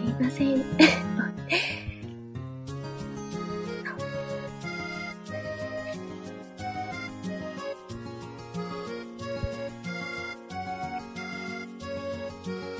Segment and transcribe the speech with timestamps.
[0.00, 0.64] すいません。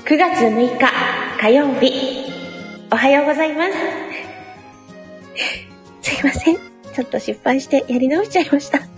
[0.03, 0.91] 9月6日
[1.39, 2.25] 火曜日、
[2.91, 3.73] おはようございます。
[6.01, 6.55] すいません。
[6.55, 8.79] ちょっと失敗してやり直しちゃいました。
[8.79, 8.89] とっ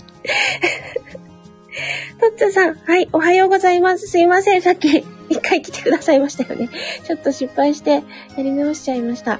[2.37, 4.07] つーさん、はい、おはようございます。
[4.07, 4.61] すいません。
[4.61, 5.03] さっき
[5.33, 6.69] 一回来てくださいましたよね。
[7.03, 8.03] ちょっと失敗してや
[8.37, 9.39] り直しちゃいました。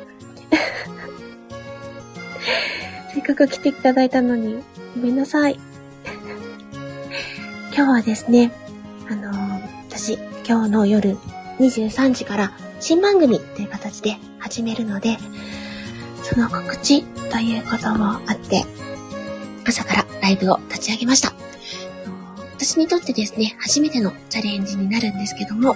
[3.14, 4.64] せっかく来ていただいたのに、
[4.96, 5.60] ごめんなさい。
[7.76, 8.52] 今日はですね、
[9.08, 10.18] あのー、私、
[10.48, 11.16] 今日の夜
[11.60, 15.20] 23時から新番組という形で始めるので、
[16.24, 18.66] その告知ということもあって、
[19.66, 21.33] 朝からライブを立ち上げました。
[22.64, 25.76] 私にとってですね、初めてのチャレンジになるんですけども、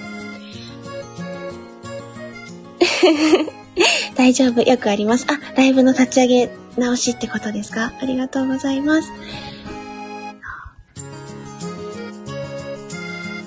[4.15, 5.27] 大丈夫、よくあります。
[5.29, 7.91] あ、ライブの立ち上げ直しってことですか？
[8.01, 9.11] ありがとうございます。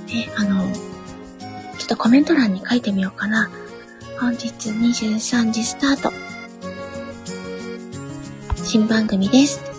[0.06, 0.70] で、あの、
[1.78, 3.50] ちょっとコメント欄に書いてみようかな。
[4.20, 6.12] 本日23時スタート。
[8.62, 9.69] 新番組です。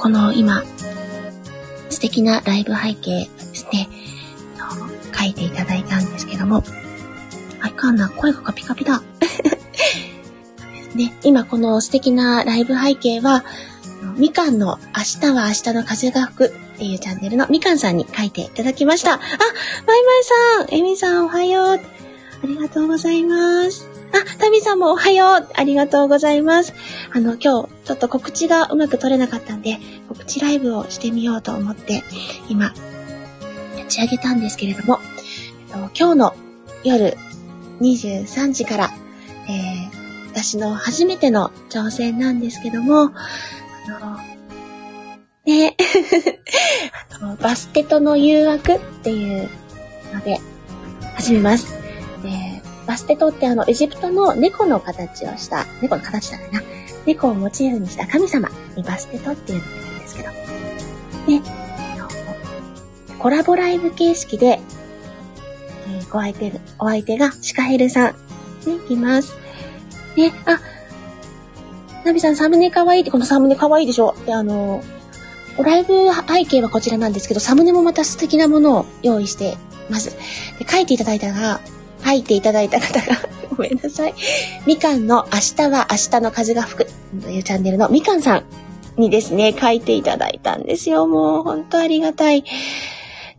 [0.00, 0.64] この今、
[1.90, 3.86] 素敵なライブ背景ですね、
[5.14, 6.64] 書いていただいたんですけども、
[7.60, 9.02] あいかんな、声がカピカピだ。
[10.96, 13.44] ね、今この素敵なライブ背景は、
[14.16, 19.12] みかんの明日は明日の風が吹くっていうチャンネルのみかんさんに書いていただきました。
[19.12, 19.28] あ、まい
[19.86, 21.80] まいさん、えみさんおはよう。
[22.42, 23.86] ありがとうございます。
[24.12, 26.72] あ、タミさんもおはようありがとうございます。
[27.12, 32.04] あの、今日、ちょっと告知がうまく取れなかったんで、告知ライブをしてみようと思って、
[32.48, 32.72] 今、
[33.74, 35.00] 立ち上げたんですけれども、
[35.66, 36.34] えっと、今日の
[36.84, 37.16] 夜
[37.80, 38.90] 23時から、
[39.48, 43.08] えー、私の初めての挑戦なんですけども、あ
[43.98, 44.18] の、
[45.44, 45.76] ね、
[47.20, 49.48] あのバステトの誘惑っていう
[50.14, 50.38] ので、
[51.16, 51.80] 始めます。
[52.90, 56.60] バステトってあの、エジプトの猫の形をした、猫の形だな。
[57.06, 60.28] 猫をモチーフにした神様にバステトっていうのがいるんですけど。
[60.30, 61.60] で、
[63.18, 64.60] コラボライブ形式で、
[65.88, 68.14] えー、ご相手、お相手がシカヘルさん。
[68.66, 69.34] ね、いきます。
[70.16, 70.60] ね、あ、
[72.04, 74.82] ナビさんサムネかわいって、このサムネかわいでしょで、あの、
[75.62, 79.56] ライブ背景はこちらなんですけど、サムネもまた素敵なものを用意して
[79.90, 80.16] ます。
[80.58, 81.60] で書いていただいたが、
[82.04, 83.16] 書いていただいた方が
[83.60, 84.14] めんなさい。
[84.66, 86.90] みかんの明日は明日の風が吹く
[87.22, 88.44] というチャンネルのみかんさん
[88.96, 91.06] にですね、書いていただいたんですよ。
[91.06, 92.44] もう本当ありがたい。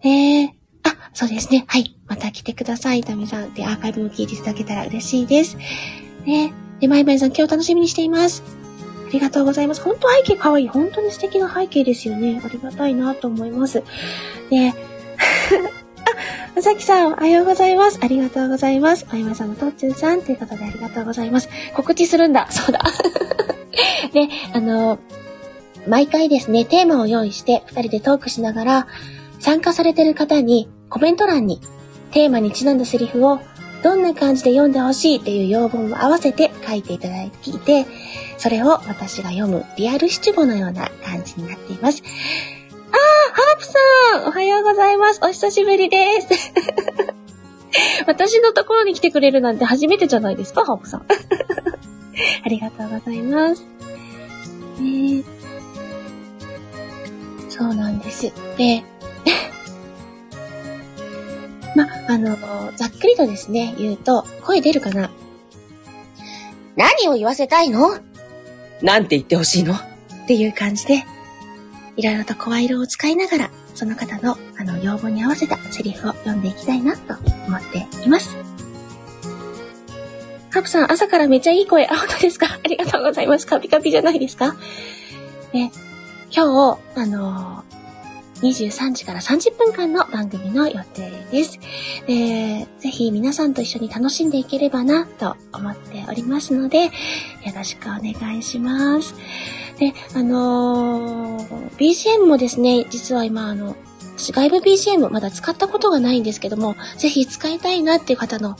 [0.04, 1.66] ねえあ、そうですね。
[1.68, 1.96] はい。
[2.08, 3.04] また来てください。
[3.04, 3.54] タミさん。
[3.54, 5.58] で、アーカイブも聞いていただけたら嬉しいです。
[6.26, 8.44] ねで、まいまいさん今日楽しみにしています。
[9.08, 9.82] ありがとうございます。
[9.82, 10.68] 本当背景かわいい。
[10.68, 12.42] 本当に素敵な背景ですよね。
[12.44, 13.84] ありがたいなと思います。
[14.50, 14.74] で、
[16.53, 18.00] まさきさん、おはようございます。
[18.01, 19.07] ありがとうございます。
[19.09, 21.47] まゆまさんのとっつーさんということでありがとうございます。
[21.73, 22.51] 告知するんだ。
[22.51, 22.81] そうだ。
[24.12, 25.00] で、 あの、
[25.88, 28.88] 毎回ですね、テーマを用意して二人でトークしながら、
[29.40, 31.61] 参加されてる方にコメント欄に
[32.11, 33.40] テーマにちなんだセリフを
[33.81, 37.85] どんな感じで読んでほしいっていう要望も合わせて書いていただいて、
[38.38, 42.03] それを私が読むリアル七五のような感じになっています。
[43.61, 43.73] プさ
[44.22, 45.19] んおはようございます。
[45.23, 46.51] お久しぶりです。
[48.07, 51.05] 私のところに来てくれるなんて初めてじゃないですか、ハープさん。
[52.44, 53.61] ありがとうございます。
[54.79, 55.23] ね
[57.49, 58.31] そうなんです。
[58.57, 58.83] で、
[61.78, 62.35] ま、あの、
[62.75, 65.11] ざっくりとですね、言うと、声出るかな？
[66.75, 67.91] 何を言わせたいの？
[68.81, 69.75] なんて言ってほしいの？
[69.75, 69.78] っ
[70.25, 71.05] ていう感じで、
[72.01, 77.14] いろいろと声色を使いながら、その方のあの要望に合わせたセリフを読んでいきたいなと
[77.47, 78.35] 思っています。
[80.52, 81.85] ハープさん、朝からめっちゃいい声。
[81.85, 82.47] あ、本当ですか？
[82.64, 83.46] ありがとうございます。
[83.46, 84.55] カピカピじゃないですか？
[85.53, 85.72] ね、
[86.35, 86.46] 今
[86.76, 91.59] 日、あのー、23時から30分間の番組の予定です。
[92.08, 96.91] で、ぜひ皆さんと一緒に楽しんでいければなと思っておりますので、よ
[97.55, 99.14] ろしくお願いします。
[99.81, 103.75] で、あのー、BGM もですね、実は今、あの、
[104.16, 108.55] 外部 BGM まだ使ったことがないんですけども、ぜひ使いたいなっていう方の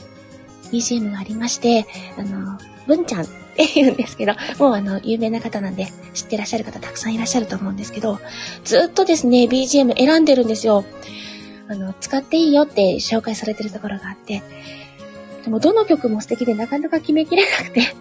[0.72, 1.86] BGM がありまして、
[2.18, 2.58] あの、
[2.88, 8.18] 文ちゃん って言うんですけど、もうあの、有名な方なんで、知ってらっしゃる方たくさんいらっしゃると思うんですけど、
[8.64, 10.84] ずっとですね、BGM 選んでるんですよ。
[11.68, 14.42] あの、使っていいよって紹介されてるところがあって、
[15.44, 17.94] でもどの曲も素敵でなかなか決めきれなくて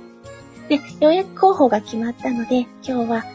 [0.71, 3.25] で、ようやく候補が決まったので、今日は、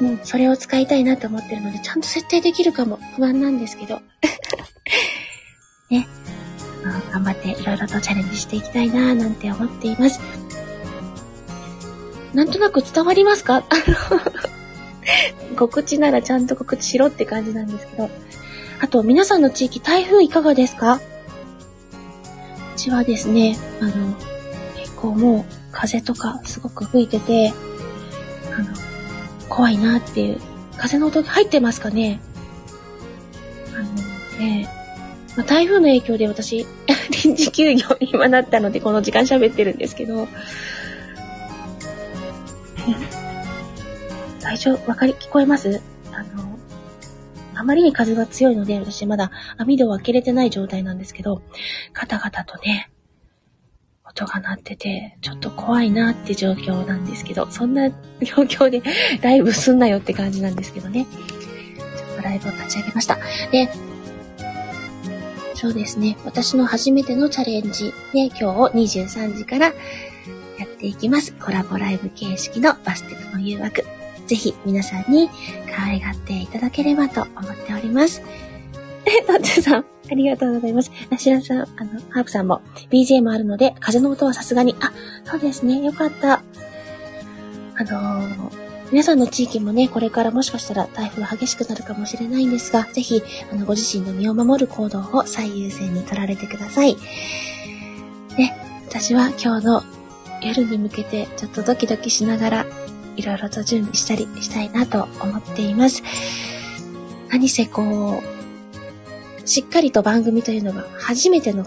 [0.00, 4.00] もう、それを使いたいなと思ってるので、ちゃんと設定できるかも不安なんですけど。
[5.90, 6.06] ね。
[7.12, 10.20] 頑張っていろいろとチャレンジしていきたいなぁなんて思っています。
[12.32, 13.56] なんとなく伝わりますか？
[13.68, 13.74] あ
[15.50, 18.08] の告知ならちゃんと告知しろって感じなんですけど。
[18.80, 20.94] あと、皆さんの地域、台風いかがですか？
[20.94, 21.00] う
[22.76, 24.14] ちはですね、あの、
[24.76, 27.52] 結構もう風とかすごく吹いてて、
[28.56, 28.68] あの、
[29.48, 30.40] 怖いなっていう。
[30.78, 32.20] 風の音入ってますかね。
[33.74, 33.84] あの
[34.38, 34.68] ね、
[35.36, 36.66] まあ、台風の影響で私、
[37.24, 40.28] 臨時休業に今なったので、この時間喋ってるんですけど、
[44.40, 44.88] 大丈夫？
[44.88, 45.82] わかり、聞こえます？
[46.12, 46.58] あの、
[47.54, 51.42] あまりに風が強いので、私まだ網戸を開けれてない状態なんですけど、
[51.92, 52.90] ガタガタとね、
[54.24, 58.82] 音が鳴ってて、ちょっと怖いなって状況なんですけど、そんな状況で
[59.22, 61.06] ライブすんなよって感じなんですけどね。
[61.06, 63.18] ちょっとライブを立ち上げました。
[63.52, 63.68] で、
[65.54, 66.16] そうですね。
[66.24, 68.44] 私の初めてのチャレンジで、今日
[69.02, 71.32] 23時からやっていきます。
[71.32, 73.84] コラボライブ形式のバステとの誘惑。
[74.26, 75.30] ぜひ皆さんに
[75.74, 78.22] 可愛がっていただければと思っております。
[79.06, 80.90] え、トッツさん、ありがとうございます。
[81.10, 81.68] なしらさん、あの、
[82.10, 84.92] ハープさんも BGM あるので、風の音はさすがに、あ、
[85.24, 86.42] そうですね、よかった。
[87.76, 93.22] あのー、皆さんの地域もね、これからもしかしたら台風激しくなるかもしれないんですが、ぜひ、
[93.52, 96.96] あの、ご自身の身を守る行動を最優先に取られてください。
[98.38, 98.56] ね、
[98.88, 99.82] 私は今日の
[100.42, 102.66] 夜に向けてちょっとドキドキしながら
[103.16, 106.02] いろいろと準備したりしたいなと思っています。
[107.30, 108.37] 何せこう、
[109.48, 111.64] しっかりと番組というのが初めての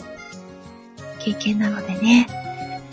[1.19, 2.27] 経験なのでね。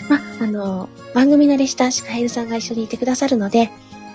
[0.09, 3.71] ま、あの、番組慣れしたシカヘルさんが一緒にいてくださるので、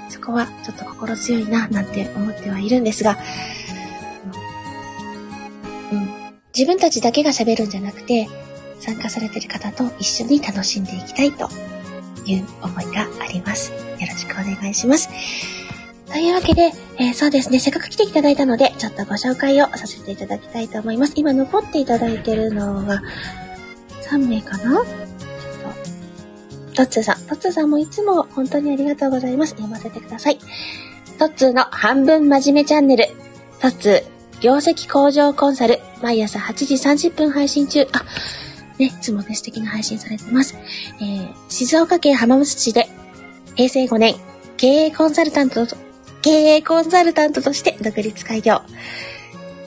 [0.09, 3.19] そこはちょっと心強いな、なんて思ってはいるんですが、
[5.91, 6.09] うん、
[6.55, 8.27] 自分たちだけが喋るんじゃなくて、
[8.79, 11.49] 参加されてる方と一緒に楽しんでいきたいと
[12.25, 13.71] いう思いがあります。
[13.71, 15.07] よろしくお願いします。
[16.07, 21.13] というわけで、えー、そうですね、せっかく来ていただいたので、ちょっとご紹介をさせていただきたいと思います。
[21.15, 23.01] 今残っていただいてるのが、
[24.03, 24.63] 3名かな？
[24.63, 24.85] ちょっ
[26.71, 27.15] と、トッツーさん。
[27.21, 29.51] トッツーさんもいつも本当にありがとうございます。
[29.51, 30.39] 読ませてください。
[31.17, 33.07] トッツーの半分真面目チャンネル。
[33.59, 35.79] トッツー、業績向上コンサル。
[36.01, 36.75] 毎朝8時
[37.09, 37.87] 30分配信中。
[37.93, 38.03] あ、
[38.77, 40.55] ね、いつもね、素敵な配信されてます。
[40.99, 42.89] えー、静岡県浜松市で、
[43.55, 44.15] 平成5年、
[44.57, 45.77] 経営コンサルタントと、
[46.23, 48.61] 経営コンサルタントとして独立開業。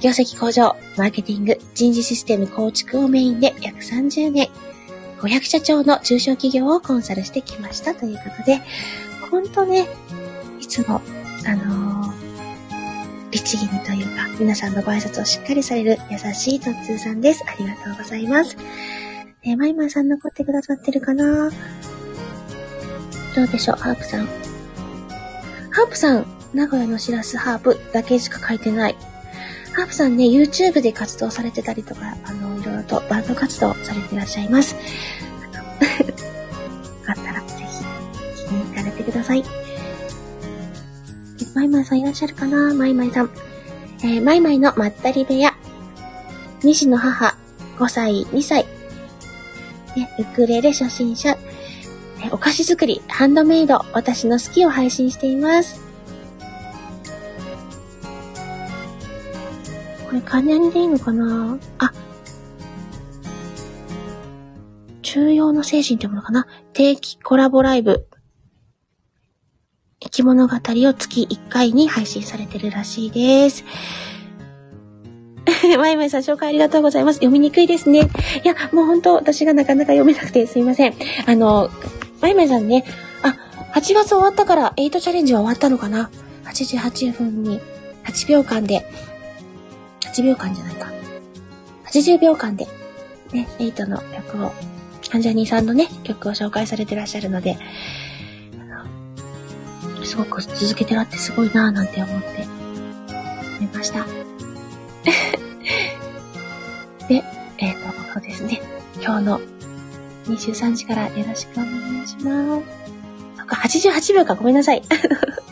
[0.01, 4.49] 業績向上、マーケティング、人事システム構築をメインで約30年、
[5.21, 8.63] 500社長の中小企業をコンサルしてきましたということで、
[9.31, 9.87] ほんとね、
[10.59, 11.03] いつも、
[11.47, 17.45] あのー、律儀にというか、皆さんのご挨拶をしっかりされる優しいトッツーさんです。
[17.47, 18.57] ありがとうございます。
[19.43, 21.51] えー、マイマイさん残ってくださってるかな？
[23.35, 24.27] どうでしょう、ハープさん。
[25.71, 28.97] ハープさん、名古屋のしらすハープだけしか書いてない。
[29.75, 34.75] ハープさんね、YouTube で活動されてたりとか、あの、いろいろとバンド活動されてらっしゃいます。
[34.75, 34.81] よ
[37.05, 39.45] かったら、ぜひ、聞きに行かれてください。
[41.55, 42.73] マイマイさんいらっしゃるかな？
[42.73, 43.31] マイマイさん。
[44.01, 45.55] えー、マイマイのまったり部屋。
[46.63, 47.37] 西の母、
[47.79, 48.65] 5歳、2歳。
[49.95, 51.37] ね、ウクレレ初心者。
[52.25, 55.86] えお菓子作り、ハンドメイド、私の好きを配信しています。
[60.17, 61.59] れ、カニャニでいいのかな？
[61.79, 61.93] あ、
[65.03, 66.47] 中庸の精神ってものかな？
[66.73, 68.09] 定期コラボライブ。
[70.01, 73.65] 生き物語を月1回に配信されてるらしいです。
[75.79, 77.17] まいまいさん紹介ありがとうございます。
[77.17, 78.11] 読みにくいですね。
[78.45, 80.95] いや、もう本当私がなかなか読めなくてすいません。
[81.27, 81.71] あの、
[82.21, 82.85] まいまいさんね、
[83.23, 83.37] あ、
[83.75, 86.11] 8月終わったから8チャレンジは終わったのかな
[86.45, 87.61] ?88 分に
[88.05, 88.87] 8秒間で、
[90.17, 90.91] 8秒間じゃないか。
[91.87, 92.67] 80秒間で、
[93.33, 94.53] ね、8の曲を、
[95.11, 97.59] ハンジャニーさんのね、曲を紹介されてらっしゃるので、
[100.05, 102.47] すごく続けてらってすごいなぁなんて思って、
[103.61, 104.07] 思いました。
[107.09, 107.23] で、
[107.59, 108.63] えっ、ー、と、そうですね。
[109.03, 109.41] 今日の
[110.29, 112.67] 23時からよろしくお願いします。
[113.37, 114.83] そっか、88秒か、ごめんなさい。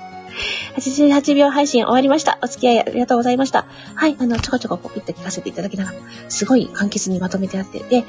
[0.76, 2.38] 88秒配信終わりました。
[2.43, 3.66] お付き合いありがとうございました。
[3.95, 8.04] はい、あの、ちょこちょこポピッと聞かせていただきながら、すごい簡潔にまとめてあって、で、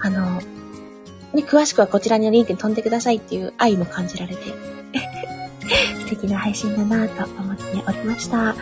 [0.00, 0.40] あの、
[1.32, 4.42] ね、詳しくはこちらにリンクに飛んでくださいっていう愛も感じられて、
[6.00, 8.54] 素敵な配信だなと思っておりました。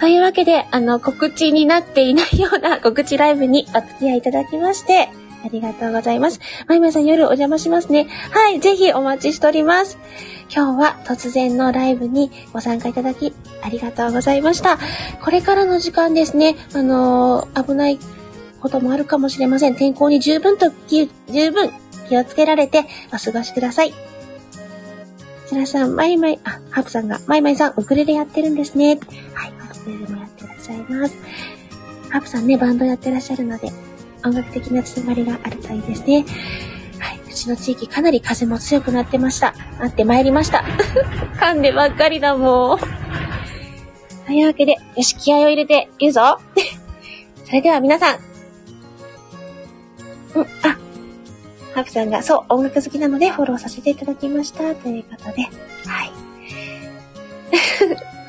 [0.00, 5.08] というわけで、あの、告知になっていないような告知ライブにお付き合いいただきまして、
[5.44, 6.40] ありがとうございます。
[6.66, 8.08] まゆまゆさん夜お邪魔しますね。
[8.30, 9.98] はい、ぜひお待ちしております。
[10.54, 14.78] 今日は突然のライブにご参加いただき、ありがとうございました。
[15.22, 17.98] これからの時間ですね、あのー、危ない
[18.60, 19.76] こともあるかもしれません。
[19.76, 21.08] 天候に十分と、十
[21.50, 21.70] 分
[22.08, 23.94] 気をつけられてお過ごしください。
[25.46, 28.98] つらさん、まいまい、あ、ハープさんが、まいまいさん、ウクレレやってるんですね。
[29.34, 31.14] はい、ウクレレもやってらっしゃいます。
[32.10, 33.70] ハープさんね、バンドやってらっしゃるので、
[34.24, 36.24] 音楽的なつながりがあるといいですね。
[36.98, 39.54] はい、うちの地域かなり風も強くなってました。
[39.78, 40.64] 待ってまいりました。
[41.38, 42.78] 噛んでばっかりだもん。
[44.26, 46.38] というわけで、よし、気合を入れて言うぞ。
[47.46, 48.18] それでは皆さん、
[50.34, 50.46] うん、あ、
[51.74, 54.74] ハープさんが、そう、音楽好きなのでフォローさせていただきました。
[54.74, 55.44] ということで、
[55.86, 56.12] はい。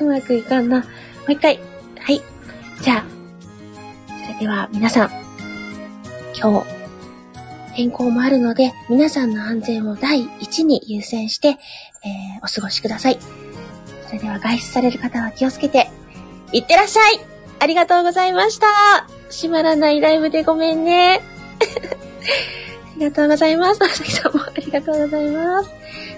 [0.00, 0.78] うまくいかんな。
[0.78, 0.84] も
[1.28, 1.60] う一回。
[1.98, 2.22] はい。
[2.80, 3.04] じゃあ、
[4.22, 5.10] それでは皆さん、
[6.42, 6.66] 今日、
[7.76, 11.58] 天候もあるので、皆さんの安全を第一に優先して、えー、
[12.42, 13.18] お過ごしください。
[14.06, 15.88] それでは外出される方は気をつけて、
[16.52, 17.20] いってらっしゃい
[17.60, 18.66] ありがとうございました
[19.28, 21.20] 閉まらないライブでごめんね。
[22.96, 23.80] ありがとうございます。
[23.80, 25.70] まさきさんもありがとうございます。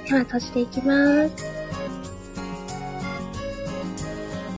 [0.09, 1.51] では閉じていきます。